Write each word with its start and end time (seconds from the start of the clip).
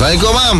Assalamualaikum 0.00 0.32
mam 0.32 0.58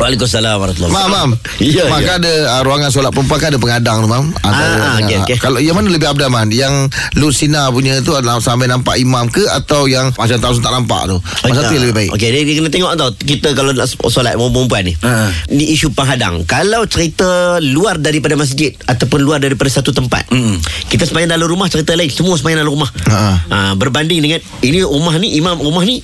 Waalaikumsalam 0.00 0.56
warahmatullahi 0.56 0.94
Mam 0.96 1.08
mam 1.12 1.30
Ya, 1.60 1.84
Mam 1.84 2.00
ya. 2.00 2.06
kan 2.08 2.14
ada 2.24 2.32
uh, 2.48 2.62
Ruangan 2.64 2.88
solat 2.88 3.12
perempuan 3.12 3.36
kan 3.36 3.52
ada 3.52 3.60
pengadang 3.60 3.98
tu 4.00 4.08
mam 4.08 4.32
Antara- 4.40 4.80
Ah, 4.80 4.96
okey, 4.96 5.16
okey. 5.20 5.36
Kalau 5.36 5.60
yang 5.60 5.76
mana 5.76 5.92
lebih 5.92 6.08
abdah 6.08 6.32
man 6.32 6.48
Yang 6.48 6.88
Lucina 7.12 7.68
punya 7.68 8.00
tu 8.00 8.16
adalah 8.16 8.40
Sampai 8.40 8.64
nampak 8.64 8.96
imam 8.96 9.28
ke 9.28 9.44
Atau 9.44 9.84
yang 9.84 10.08
Macam 10.16 10.40
tahun 10.40 10.64
tak 10.64 10.72
nampak 10.72 11.04
tu 11.04 11.20
Masa 11.20 11.68
tu 11.68 11.76
yang 11.76 11.84
lebih 11.84 11.96
baik 12.00 12.10
Okey, 12.16 12.28
dia, 12.32 12.40
dia 12.40 12.54
kena 12.56 12.70
tengok 12.70 12.92
tau. 12.96 13.10
Kita 13.12 13.48
kalau 13.52 13.76
nak 13.76 13.86
solat 14.08 14.40
perempuan 14.40 14.82
ni. 14.82 14.96
Ha. 14.98 15.12
Ni 15.50 15.64
isu 15.68 15.92
penghadang. 15.92 16.48
Kalau 16.48 16.88
cerita 16.88 17.28
luar 17.60 18.00
daripada 18.00 18.40
masjid 18.40 18.72
ataupun 18.80 19.20
luar 19.20 19.36
daripada 19.36 19.68
satu 19.68 19.92
tempat. 19.92 20.32
Mm. 20.32 20.56
Kita 20.88 21.04
sembahyang 21.04 21.28
dalam 21.28 21.44
rumah 21.44 21.68
cerita 21.68 21.92
lain. 21.92 22.08
Semua 22.08 22.40
sembahyang 22.40 22.64
dalam 22.64 22.72
rumah. 22.72 22.88
Ha. 23.04 23.20
Ha, 23.44 23.56
berbanding 23.76 24.24
dengan 24.24 24.40
ini 24.64 24.80
rumah 24.80 25.12
ni 25.18 25.36
imam 25.36 25.60
rumah 25.60 25.84
ni 25.84 26.00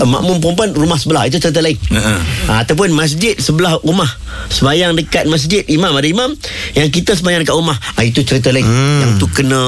makmum 0.00 0.40
perempuan 0.40 0.70
rumah 0.72 0.96
sebelah 0.96 1.28
itu 1.28 1.36
cerita 1.36 1.60
lain. 1.60 1.76
Ha. 1.92 2.00
Ha, 2.48 2.52
ataupun 2.64 2.94
masjid 2.96 3.36
sebelah 3.36 3.76
rumah. 3.84 4.08
Sembahyang 4.48 4.96
dekat 4.96 5.28
masjid 5.28 5.62
imam 5.68 5.92
ada 5.92 6.08
imam 6.08 6.32
yang 6.72 6.88
kita 6.88 7.12
sembahyang 7.12 7.44
dekat 7.44 7.56
rumah. 7.56 7.76
Ha, 7.76 8.00
itu 8.02 8.24
cerita 8.24 8.48
lain. 8.50 8.64
Hmm. 8.64 9.00
Yang 9.04 9.12
tu 9.20 9.26
kena 9.30 9.62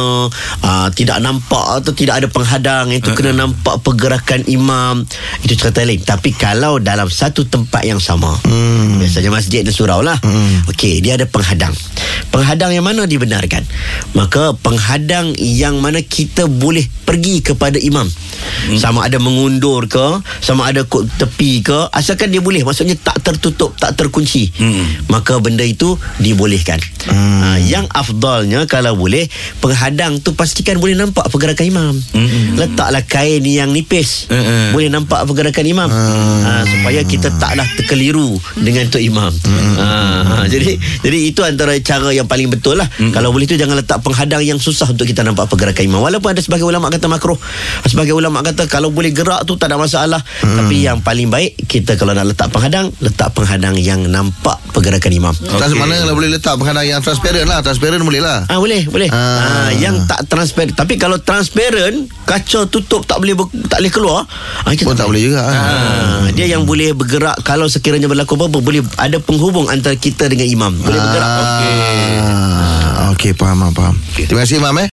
uh, 0.65 0.89
tidak 0.97 1.21
nampak 1.21 1.85
atau 1.85 1.93
tidak 1.93 2.25
ada 2.25 2.29
penghadang, 2.29 2.91
yang 2.91 3.01
tu 3.05 3.13
kena 3.13 3.37
nampak 3.37 3.81
pergerakan 3.85 4.43
imam. 4.49 5.05
Itu 5.45 5.55
cerita 5.55 5.85
lain. 5.85 6.01
Tapi 6.03 6.33
kalau 6.35 6.81
dalam 6.81 7.07
satu 7.13 7.45
tempat 7.45 7.85
yang 7.85 8.01
sama. 8.01 8.33
Hmm. 8.49 8.99
Biasanya 8.99 9.31
masjid 9.31 9.61
dan 9.61 9.75
surau 9.75 10.01
lah. 10.01 10.17
Okey, 10.73 11.05
dia 11.05 11.21
ada 11.21 11.29
penghadang. 11.29 11.73
Penghadang 12.35 12.75
yang 12.75 12.83
mana 12.83 13.07
dibenarkan? 13.07 13.63
Maka 14.19 14.59
penghadang 14.59 15.39
yang 15.39 15.79
mana 15.79 16.03
kita 16.03 16.51
boleh 16.51 16.83
pergi 17.07 17.47
kepada 17.47 17.79
imam. 17.79 18.11
Hmm. 18.11 18.75
Sama 18.75 19.07
ada 19.07 19.23
mengundur 19.23 19.87
ke, 19.87 20.19
sama 20.43 20.67
ada 20.67 20.83
kod 20.83 21.07
tepi 21.15 21.63
ke, 21.63 21.87
asalkan 21.95 22.35
dia 22.35 22.43
boleh. 22.43 22.67
Maksudnya 22.67 22.99
tak 22.99 23.23
tertutup, 23.23 23.79
tak 23.79 23.95
terkunci. 23.95 24.51
Hmm. 24.59 25.07
Maka 25.07 25.39
benda 25.39 25.63
itu 25.63 25.95
dibolehkan. 26.19 26.83
Hmm. 27.07 27.23
Ha, 27.45 27.49
yang 27.63 27.87
afdalnya 27.87 28.67
kalau 28.67 28.99
boleh, 28.99 29.31
penghadang 29.63 30.19
tu 30.19 30.35
pastikan 30.35 30.83
boleh 30.83 30.99
nampak 30.99 31.31
pergerakan 31.31 31.71
imam. 31.71 31.95
Hmm. 32.11 32.59
Letaklah 32.59 33.07
kain 33.07 33.47
yang 33.47 33.71
nipis. 33.71 34.27
Hmm. 34.27 34.75
Boleh 34.75 34.91
nampak 34.91 35.23
pergerakan 35.23 35.65
imam. 35.71 35.87
Ha, 35.87 36.67
supaya 36.67 37.07
kita 37.07 37.31
taklah 37.39 37.69
terkeliru 37.79 38.43
dengan 38.59 38.91
tu 38.91 38.99
imam. 38.99 39.31
Ha, 39.31 39.87
ha, 40.27 40.35
jadi 40.51 40.83
jadi 41.05 41.19
itu 41.31 41.47
antara 41.47 41.79
cara 41.79 42.11
yang 42.11 42.24
paling 42.27 42.49
betul 42.51 42.79
lah. 42.79 42.89
Kalau 43.13 43.31
boleh 43.31 43.47
tu 43.47 43.57
jangan 43.57 43.79
letak 43.79 44.01
penghadang 44.01 44.43
yang 44.45 44.59
susah 44.59 44.91
untuk 44.91 45.05
kita 45.09 45.23
nampak 45.25 45.49
pergerakan 45.49 45.85
imam. 45.87 46.01
Walaupun 46.03 46.35
ada 46.35 46.41
sebagai 46.43 46.67
ulama 46.67 46.91
kata 46.91 47.07
makruh. 47.07 47.37
Sebagai 47.87 48.17
ulama 48.17 48.41
kata 48.41 48.67
kalau 48.67 48.91
boleh 48.91 49.15
gerak 49.15 49.45
tu 49.47 49.57
tak 49.57 49.73
ada 49.73 49.77
masalah. 49.81 50.21
Tapi 50.43 50.85
yang 50.85 51.01
paling 51.01 51.29
baik 51.29 51.69
kita 51.69 51.97
kalau 52.01 52.17
nak 52.17 52.29
letak 52.29 52.51
penghadang, 52.51 52.91
letak 53.01 53.33
penghadang 53.33 53.77
yang 53.79 54.05
nampak 54.09 54.61
pergerakan 54.75 55.13
imam. 55.13 55.35
okay. 55.35 55.77
Mana 55.79 56.01
kalau 56.01 56.15
boleh 56.17 56.31
letak 56.33 56.55
penghadang 56.59 56.87
yang 56.87 57.01
transparent 57.05 57.47
lah 57.47 57.61
Transparent 57.63 58.03
boleh 58.03 58.21
lah 58.21 58.47
Ah 58.49 58.59
boleh, 58.59 58.87
boleh. 58.89 59.09
Ah. 59.11 59.69
Ah. 59.69 59.71
yang 59.75 60.05
tak 60.05 60.27
transparent. 60.27 60.75
Tapi 60.75 60.99
kalau 60.99 61.19
transparent, 61.23 62.07
kaca 62.27 62.67
tutup 62.69 63.07
tak 63.07 63.21
boleh 63.23 63.35
ber, 63.39 63.47
tak 63.69 63.81
boleh 63.83 63.93
keluar. 63.93 64.21
Ah 64.65 64.73
Pun 64.75 64.97
tak 64.97 65.09
boleh 65.09 65.23
juga 65.33 65.41
ah. 65.41 65.55
Ah, 65.55 66.27
dia 66.35 66.45
yang 66.51 66.69
boleh 66.69 66.93
bergerak 66.93 67.41
kalau 67.47 67.71
sekiranya 67.71 68.11
berlaku 68.11 68.37
apa-apa 68.37 68.59
boleh 68.61 68.83
ada 69.01 69.17
penghubung 69.23 69.71
antara 69.73 69.97
kita 69.97 70.29
dengan 70.29 70.47
imam. 70.47 70.73
Boleh 70.77 71.01
bergerak. 71.01 71.31
Okey. 71.35 71.74
Και 73.25 73.35
πάμε, 73.35 73.71
πάμε. 73.75 73.99
Τι 74.27 74.35
μας 74.35 74.51
είπαμε; 74.51 74.83